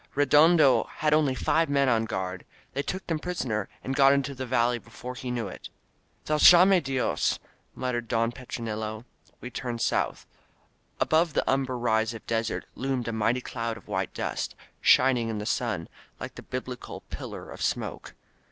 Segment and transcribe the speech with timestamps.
[0.15, 2.43] Redondo had only five men on guard!
[2.73, 5.69] They took them prisoner and got into the valley before he knew it!"
[6.25, 7.37] Valgaine Diosr*
[7.75, 9.05] muttered Don Petronilo.
[9.41, 10.25] We turned south.
[10.99, 15.37] Above the umber rise of desert loomed a mighty cloud of white dust, shining in
[15.37, 15.87] the sun,
[16.19, 18.15] like the biblical pillar of smoke.